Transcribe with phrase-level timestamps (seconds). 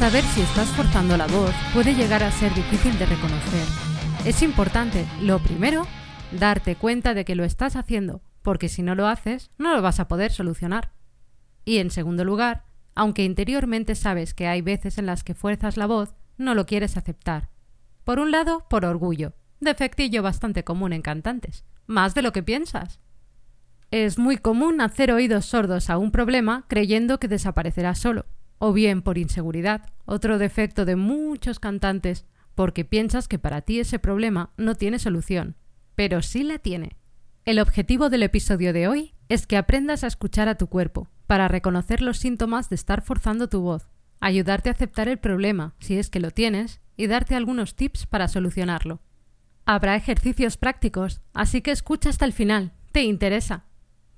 [0.00, 3.66] Saber si estás forzando la voz puede llegar a ser difícil de reconocer.
[4.24, 5.86] Es importante, lo primero,
[6.32, 10.00] darte cuenta de que lo estás haciendo, porque si no lo haces, no lo vas
[10.00, 10.92] a poder solucionar.
[11.66, 15.84] Y en segundo lugar, aunque interiormente sabes que hay veces en las que fuerzas la
[15.84, 17.50] voz, no lo quieres aceptar.
[18.02, 23.00] Por un lado, por orgullo, defectillo bastante común en cantantes, más de lo que piensas.
[23.90, 28.24] Es muy común hacer oídos sordos a un problema creyendo que desaparecerá solo,
[28.60, 33.98] o bien por inseguridad, otro defecto de muchos cantantes, porque piensas que para ti ese
[33.98, 35.56] problema no tiene solución,
[35.94, 36.98] pero sí la tiene.
[37.46, 41.48] El objetivo del episodio de hoy es que aprendas a escuchar a tu cuerpo, para
[41.48, 43.88] reconocer los síntomas de estar forzando tu voz,
[44.20, 48.28] ayudarte a aceptar el problema, si es que lo tienes, y darte algunos tips para
[48.28, 49.00] solucionarlo.
[49.64, 53.64] Habrá ejercicios prácticos, así que escucha hasta el final, te interesa.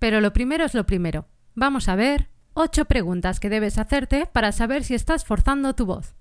[0.01, 1.29] Pero lo primero es lo primero.
[1.55, 6.15] Vamos a ver 8 preguntas que debes hacerte para saber si estás forzando tu voz.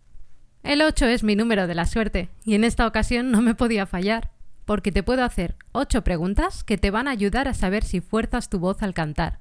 [0.64, 3.86] El 8 es mi número de la suerte y en esta ocasión no me podía
[3.86, 4.32] fallar,
[4.64, 8.50] porque te puedo hacer 8 preguntas que te van a ayudar a saber si fuerzas
[8.50, 9.40] tu voz al cantar.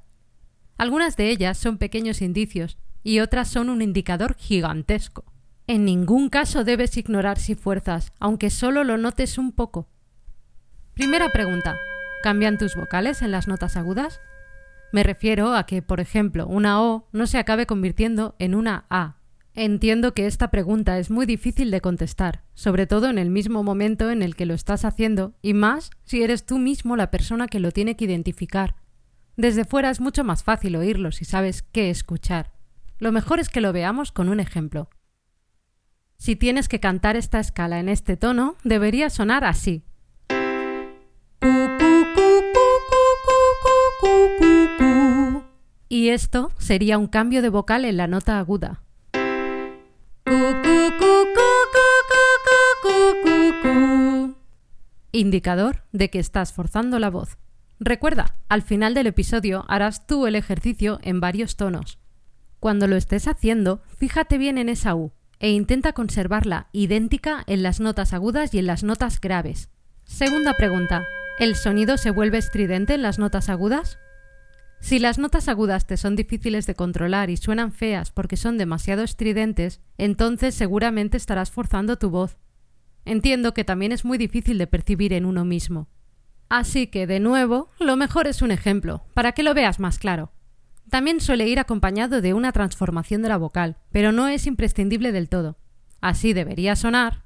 [0.78, 5.24] Algunas de ellas son pequeños indicios y otras son un indicador gigantesco.
[5.68, 9.86] En ningún caso debes ignorar si fuerzas, aunque solo lo notes un poco.
[10.94, 11.76] Primera pregunta.
[12.24, 14.20] ¿Cambian tus vocales en las notas agudas?
[14.92, 19.16] Me refiero a que, por ejemplo, una O no se acabe convirtiendo en una A.
[19.54, 24.10] Entiendo que esta pregunta es muy difícil de contestar, sobre todo en el mismo momento
[24.10, 27.60] en el que lo estás haciendo, y más si eres tú mismo la persona que
[27.60, 28.76] lo tiene que identificar.
[29.36, 32.52] Desde fuera es mucho más fácil oírlo si sabes qué escuchar.
[32.98, 34.88] Lo mejor es que lo veamos con un ejemplo.
[36.16, 39.84] Si tienes que cantar esta escala en este tono, debería sonar así.
[45.92, 48.80] Y esto sería un cambio de vocal en la nota aguda.
[55.10, 57.38] Indicador de que estás forzando la voz.
[57.80, 61.98] Recuerda, al final del episodio harás tú el ejercicio en varios tonos.
[62.60, 67.80] Cuando lo estés haciendo, fíjate bien en esa U e intenta conservarla idéntica en las
[67.80, 69.70] notas agudas y en las notas graves.
[70.04, 71.04] Segunda pregunta.
[71.40, 73.98] ¿El sonido se vuelve estridente en las notas agudas?
[74.80, 79.02] Si las notas agudas te son difíciles de controlar y suenan feas porque son demasiado
[79.02, 82.38] estridentes, entonces seguramente estarás forzando tu voz.
[83.04, 85.88] Entiendo que también es muy difícil de percibir en uno mismo.
[86.48, 90.32] Así que, de nuevo, lo mejor es un ejemplo, para que lo veas más claro.
[90.90, 95.28] También suele ir acompañado de una transformación de la vocal, pero no es imprescindible del
[95.28, 95.56] todo.
[96.00, 97.22] Así debería sonar.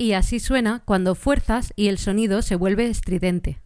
[0.00, 3.60] Y así suena cuando fuerzas y el sonido se vuelve estridente.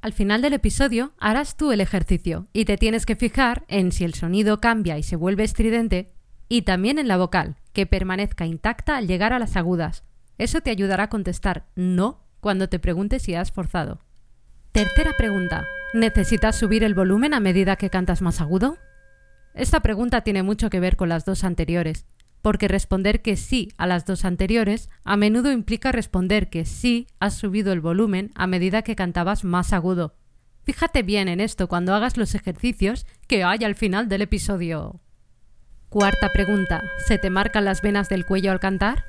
[0.00, 4.02] Al final del episodio harás tú el ejercicio y te tienes que fijar en si
[4.04, 6.12] el sonido cambia y se vuelve estridente
[6.48, 10.02] y también en la vocal, que permanezca intacta al llegar a las agudas.
[10.36, 14.00] Eso te ayudará a contestar no cuando te preguntes si has forzado.
[14.72, 15.64] Tercera pregunta.
[15.94, 18.78] ¿Necesitas subir el volumen a medida que cantas más agudo?
[19.56, 22.04] Esta pregunta tiene mucho que ver con las dos anteriores,
[22.42, 27.34] porque responder que sí a las dos anteriores a menudo implica responder que sí has
[27.34, 30.14] subido el volumen a medida que cantabas más agudo.
[30.64, 35.00] Fíjate bien en esto cuando hagas los ejercicios que hay al final del episodio.
[35.88, 36.82] Cuarta pregunta.
[37.06, 39.04] ¿Se te marcan las venas del cuello al cantar?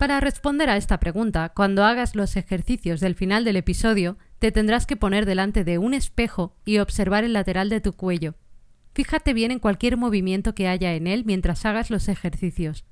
[0.00, 4.86] Para responder a esta pregunta, cuando hagas los ejercicios del final del episodio, te tendrás
[4.86, 8.34] que poner delante de un espejo y observar el lateral de tu cuello.
[8.94, 12.84] Fíjate bien en cualquier movimiento que haya en él mientras hagas los ejercicios.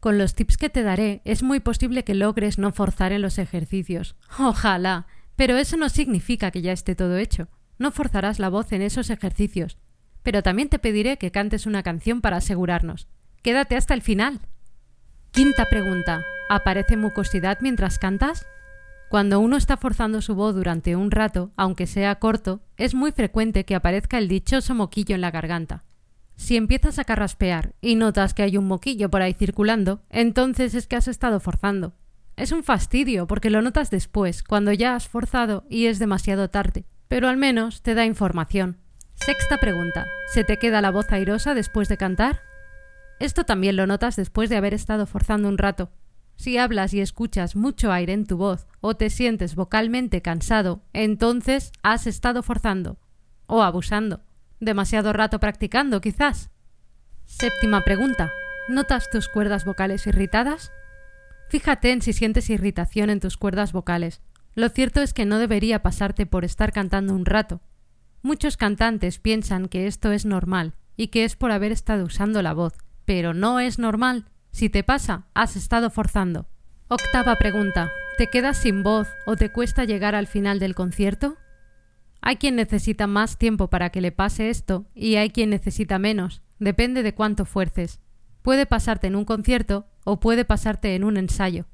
[0.00, 3.38] Con los tips que te daré es muy posible que logres no forzar en los
[3.38, 4.16] ejercicios.
[4.38, 5.06] Ojalá.
[5.34, 7.48] Pero eso no significa que ya esté todo hecho.
[7.78, 9.78] No forzarás la voz en esos ejercicios.
[10.22, 13.08] Pero también te pediré que cantes una canción para asegurarnos.
[13.42, 14.40] Quédate hasta el final.
[15.30, 16.24] Quinta pregunta.
[16.48, 18.46] ¿Aparece mucosidad mientras cantas?
[19.08, 23.64] Cuando uno está forzando su voz durante un rato, aunque sea corto, es muy frecuente
[23.64, 25.84] que aparezca el dichoso moquillo en la garganta.
[26.36, 30.86] Si empiezas a carraspear y notas que hay un moquillo por ahí circulando, entonces es
[30.86, 31.94] que has estado forzando.
[32.36, 36.84] Es un fastidio porque lo notas después, cuando ya has forzado y es demasiado tarde,
[37.08, 38.76] pero al menos te da información.
[39.14, 40.06] Sexta pregunta.
[40.32, 42.42] ¿Se te queda la voz airosa después de cantar?
[43.18, 45.90] Esto también lo notas después de haber estado forzando un rato.
[46.38, 51.72] Si hablas y escuchas mucho aire en tu voz o te sientes vocalmente cansado, entonces
[51.82, 52.96] has estado forzando
[53.46, 54.20] o abusando.
[54.60, 56.50] Demasiado rato practicando, quizás.
[57.26, 58.30] Séptima pregunta.
[58.68, 60.70] ¿Notas tus cuerdas vocales irritadas?
[61.48, 64.20] Fíjate en si sientes irritación en tus cuerdas vocales.
[64.54, 67.62] Lo cierto es que no debería pasarte por estar cantando un rato.
[68.22, 72.52] Muchos cantantes piensan que esto es normal y que es por haber estado usando la
[72.52, 72.74] voz,
[73.04, 74.26] pero no es normal.
[74.58, 76.48] Si te pasa, has estado forzando.
[76.88, 77.92] Octava pregunta.
[78.16, 81.36] ¿Te quedas sin voz o te cuesta llegar al final del concierto?
[82.22, 86.42] Hay quien necesita más tiempo para que le pase esto y hay quien necesita menos.
[86.58, 88.00] Depende de cuánto fuerces.
[88.42, 91.66] Puede pasarte en un concierto o puede pasarte en un ensayo.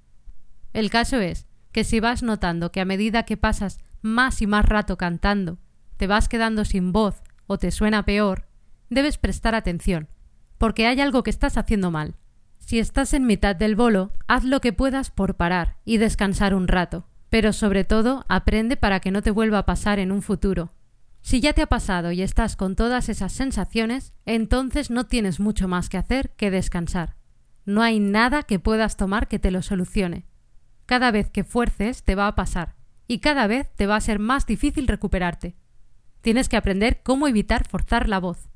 [0.75, 4.67] El caso es que si vas notando que a medida que pasas más y más
[4.67, 5.57] rato cantando,
[5.97, 8.47] te vas quedando sin voz o te suena peor,
[8.91, 10.11] debes prestar atención
[10.59, 12.17] porque hay algo que estás haciendo mal.
[12.67, 16.67] Si estás en mitad del bolo, haz lo que puedas por parar y descansar un
[16.67, 20.73] rato, pero sobre todo aprende para que no te vuelva a pasar en un futuro.
[21.21, 25.69] Si ya te ha pasado y estás con todas esas sensaciones, entonces no tienes mucho
[25.69, 27.17] más que hacer que descansar.
[27.67, 30.25] No hay nada que puedas tomar que te lo solucione.
[30.87, 32.77] Cada vez que fuerces te va a pasar,
[33.07, 35.55] y cada vez te va a ser más difícil recuperarte.
[36.23, 38.49] Tienes que aprender cómo evitar forzar la voz.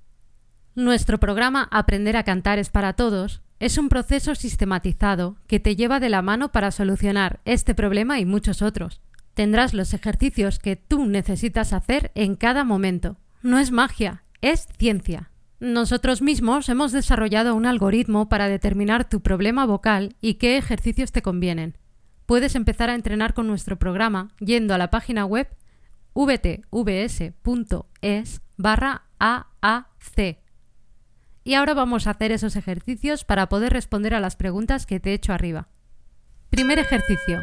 [0.74, 6.00] Nuestro programa Aprender a cantar es para todos es un proceso sistematizado que te lleva
[6.00, 9.00] de la mano para solucionar este problema y muchos otros.
[9.34, 13.16] Tendrás los ejercicios que tú necesitas hacer en cada momento.
[13.42, 15.30] No es magia, es ciencia.
[15.60, 21.22] Nosotros mismos hemos desarrollado un algoritmo para determinar tu problema vocal y qué ejercicios te
[21.22, 21.76] convienen.
[22.26, 25.48] Puedes empezar a entrenar con nuestro programa yendo a la página web
[26.14, 27.32] vtvs.es
[28.56, 30.47] barra AAC
[31.48, 35.12] y ahora vamos a hacer esos ejercicios para poder responder a las preguntas que te
[35.12, 35.68] he hecho arriba.
[36.50, 37.42] Primer ejercicio.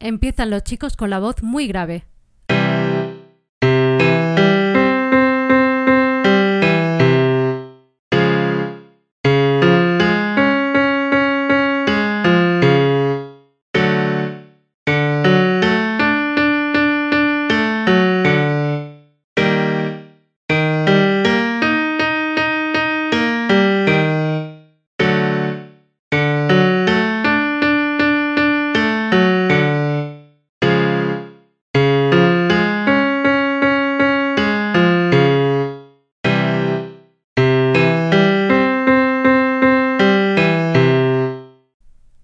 [0.00, 2.04] Empiezan los chicos con la voz muy grave.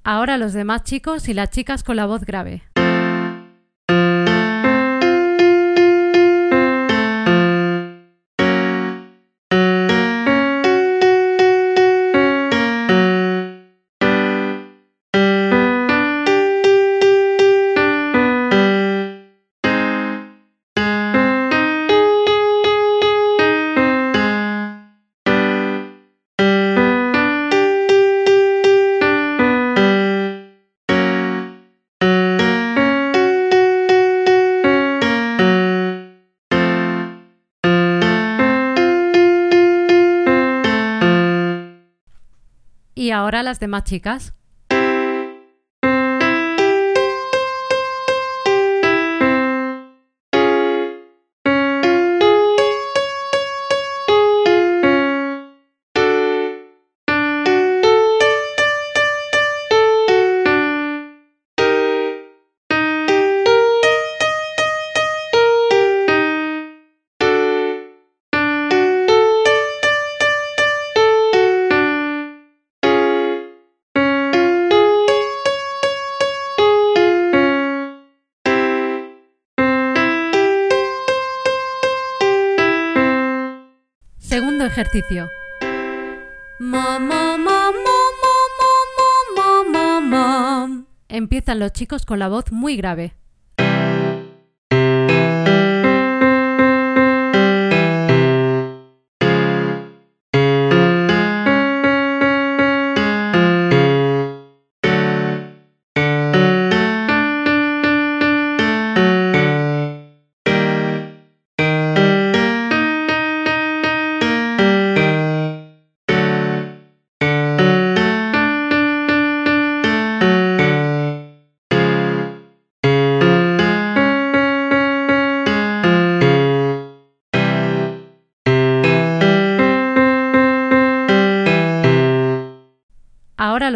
[0.05, 2.63] Ahora los demás chicos y las chicas con la voz grave.
[43.03, 44.33] Y ahora las demás chicas.
[84.73, 85.29] Ejercicio.
[91.11, 93.13] Empiezan los chicos con la voz muy grave.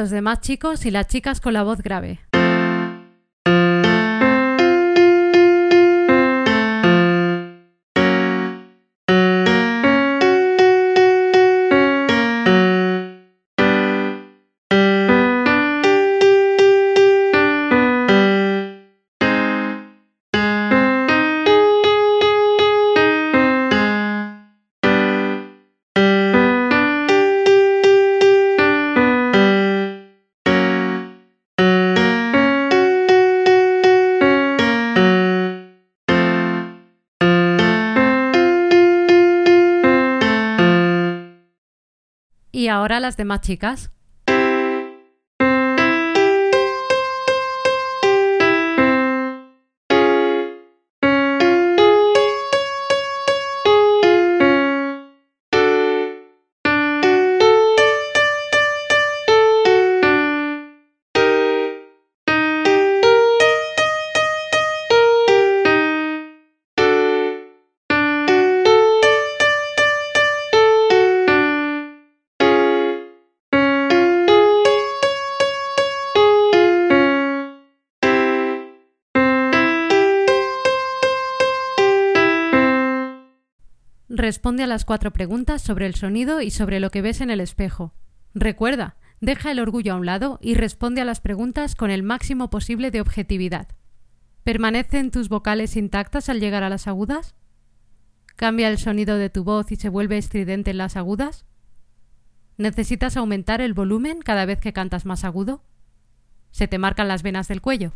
[0.06, 2.20] Los demás chicos y las chicas con la voz grave.
[42.56, 43.90] Y ahora las demás chicas.
[84.26, 87.38] Responde a las cuatro preguntas sobre el sonido y sobre lo que ves en el
[87.38, 87.94] espejo.
[88.34, 92.50] Recuerda, deja el orgullo a un lado y responde a las preguntas con el máximo
[92.50, 93.68] posible de objetividad.
[94.42, 97.36] ¿Permanecen tus vocales intactas al llegar a las agudas?
[98.34, 101.46] ¿Cambia el sonido de tu voz y se vuelve estridente en las agudas?
[102.56, 105.62] ¿Necesitas aumentar el volumen cada vez que cantas más agudo?
[106.50, 107.92] ¿Se te marcan las venas del cuello?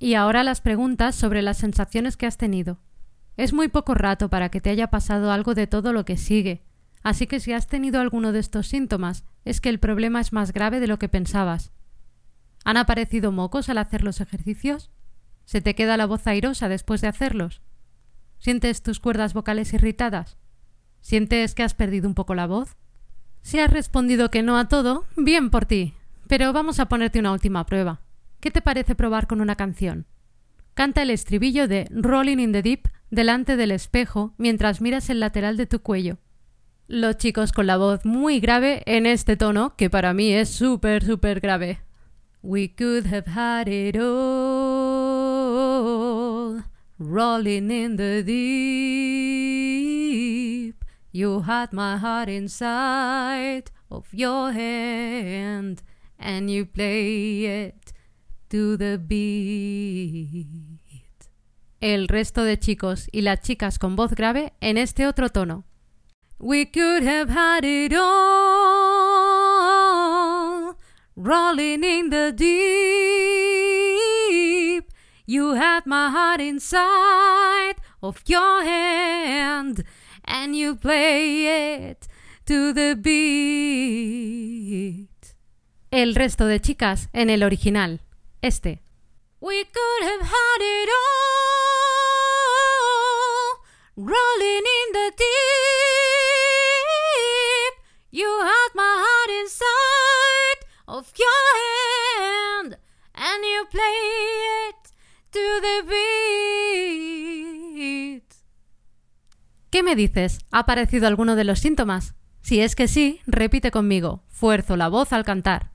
[0.00, 2.80] Y ahora las preguntas sobre las sensaciones que has tenido.
[3.38, 6.64] Es muy poco rato para que te haya pasado algo de todo lo que sigue,
[7.04, 10.52] así que si has tenido alguno de estos síntomas, es que el problema es más
[10.52, 11.70] grave de lo que pensabas.
[12.64, 14.90] ¿Han aparecido mocos al hacer los ejercicios?
[15.44, 17.62] ¿Se te queda la voz airosa después de hacerlos?
[18.40, 20.36] ¿Sientes tus cuerdas vocales irritadas?
[21.00, 22.76] ¿Sientes que has perdido un poco la voz?
[23.42, 25.94] Si has respondido que no a todo, bien por ti.
[26.26, 28.00] Pero vamos a ponerte una última prueba.
[28.40, 30.06] ¿Qué te parece probar con una canción?
[30.74, 35.56] Canta el estribillo de Rolling in the Deep delante del espejo mientras miras el lateral
[35.56, 36.18] de tu cuello.
[36.86, 41.04] Los chicos con la voz muy grave en este tono, que para mí es súper,
[41.04, 41.80] súper grave.
[42.40, 44.24] We could have had it all,
[46.98, 49.58] rolling in the deep.
[51.12, 55.82] You had my heart inside of your hand,
[56.18, 57.92] and you play it
[58.50, 60.67] to the beat
[61.80, 65.64] el resto de chicos y las chicas con voz grave en este otro tono.
[66.38, 68.06] We could have had it all,
[71.16, 72.48] rolling in the deep.
[75.26, 79.84] You had my heart inside of your hand,
[80.24, 82.06] and you play it
[82.46, 85.08] to the beat.
[85.90, 88.00] El resto de chicas en el original,
[88.42, 88.80] este.
[89.40, 91.57] We could have had it all,
[93.98, 95.26] rolling in the deep.
[98.12, 101.54] You had my heart inside of your
[102.16, 102.78] hand,
[103.14, 103.98] and you play
[104.68, 104.78] it
[105.32, 105.82] to the
[107.02, 108.22] beat.
[109.70, 110.38] ¿Qué me dices?
[110.52, 112.14] ¿Ha aparecido alguno de los síntomas?
[112.40, 114.22] Si es que sí, repite conmigo.
[114.28, 115.72] Fuerzo la voz al cantar.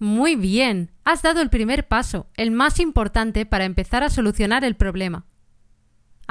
[0.00, 4.74] Muy bien, has dado el primer paso, el más importante para empezar a solucionar el
[4.74, 5.29] problema.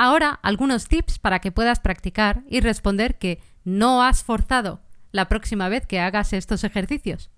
[0.01, 4.79] Ahora, algunos tips para que puedas practicar y responder que no has forzado
[5.12, 7.29] la próxima vez que hagas estos ejercicios.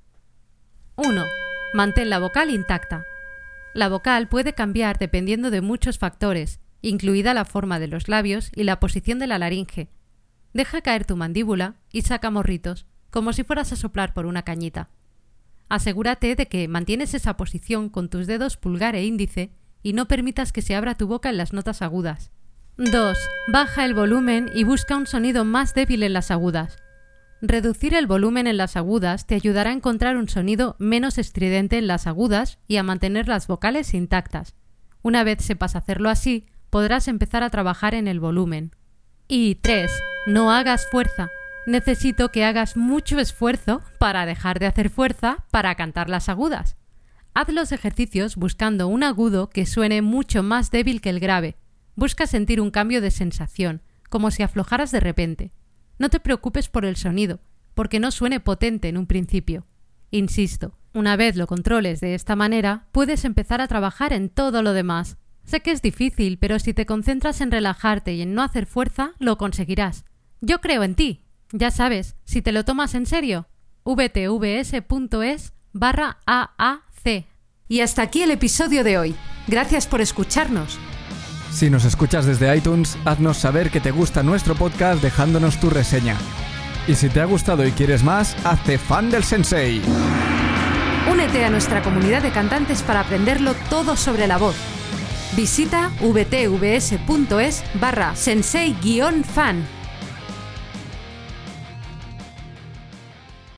[0.95, 1.25] 1.
[1.73, 3.03] Mantén la vocal intacta.
[3.73, 8.63] La vocal puede cambiar dependiendo de muchos factores, incluida la forma de los labios y
[8.63, 9.89] la posición de la laringe.
[10.53, 14.91] Deja caer tu mandíbula y saca morritos, como si fueras a soplar por una cañita.
[15.67, 19.49] Asegúrate de que mantienes esa posición con tus dedos pulgar e índice
[19.81, 22.29] y no permitas que se abra tu boca en las notas agudas.
[22.89, 23.29] 2.
[23.47, 26.77] Baja el volumen y busca un sonido más débil en las agudas.
[27.39, 31.85] Reducir el volumen en las agudas te ayudará a encontrar un sonido menos estridente en
[31.85, 34.55] las agudas y a mantener las vocales intactas.
[35.03, 38.71] Una vez sepas hacerlo así, podrás empezar a trabajar en el volumen.
[39.27, 39.91] Y 3.
[40.25, 41.29] No hagas fuerza.
[41.67, 46.77] Necesito que hagas mucho esfuerzo para dejar de hacer fuerza para cantar las agudas.
[47.35, 51.60] Haz los ejercicios buscando un agudo que suene mucho más débil que el grave.
[51.95, 55.51] Busca sentir un cambio de sensación, como si aflojaras de repente.
[55.99, 57.39] No te preocupes por el sonido,
[57.73, 59.65] porque no suene potente en un principio.
[60.11, 64.73] Insisto, Una vez lo controles de esta manera, puedes empezar a trabajar en todo lo
[64.73, 65.15] demás.
[65.45, 69.13] Sé que es difícil, pero si te concentras en relajarte y en no hacer fuerza,
[69.17, 70.03] lo conseguirás.
[70.41, 71.23] Yo creo en ti.
[71.53, 73.47] Ya sabes, si te lo tomas en serio,
[73.85, 77.25] vtvs.es barra AAC.
[77.69, 79.15] Y hasta aquí el episodio de hoy.
[79.47, 80.77] Gracias por escucharnos.
[81.51, 86.15] Si nos escuchas desde iTunes, haznos saber que te gusta nuestro podcast dejándonos tu reseña.
[86.87, 89.81] Y si te ha gustado y quieres más, hazte fan del sensei.
[91.11, 94.55] Únete a nuestra comunidad de cantantes para aprenderlo todo sobre la voz.
[95.35, 99.80] Visita vtvs.es barra sensei-fan.